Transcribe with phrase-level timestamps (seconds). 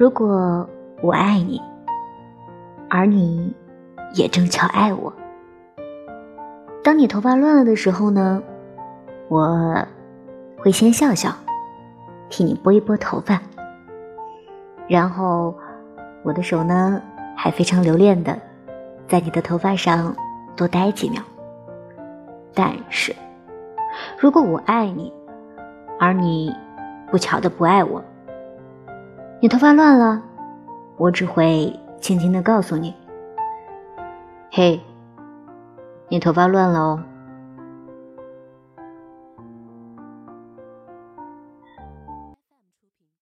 [0.00, 0.66] 如果
[1.02, 1.60] 我爱你，
[2.88, 3.54] 而你
[4.14, 5.12] 也正巧爱我，
[6.82, 8.42] 当你头发乱了的时候呢，
[9.28, 9.76] 我
[10.56, 11.30] 会先笑笑，
[12.30, 13.42] 替你拨一拨头发，
[14.88, 15.54] 然后
[16.22, 17.02] 我的手呢
[17.36, 18.34] 还非常留恋的
[19.06, 20.16] 在你的头发上
[20.56, 21.22] 多待几秒。
[22.54, 23.14] 但是，
[24.18, 25.12] 如果我爱你，
[25.98, 26.56] 而你
[27.10, 28.02] 不巧的不爱我，
[29.42, 30.20] 你头发乱了，
[30.98, 32.94] 我只会轻轻的告诉你
[34.52, 34.78] ：“嘿，
[36.08, 37.02] 你头发乱了哦。”